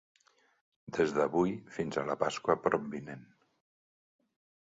[0.97, 3.23] Des d'avui fins a la Pasqua propvinent.